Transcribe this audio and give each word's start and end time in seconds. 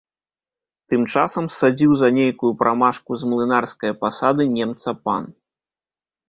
Тым 0.93 1.01
часам 1.13 1.45
ссадзіў 1.55 1.91
за 1.99 2.09
нейкую 2.19 2.51
прамашку 2.63 3.11
з 3.25 3.29
млынарскае 3.35 3.93
пасады 4.05 4.43
немца 4.57 4.89
пан. 5.05 5.23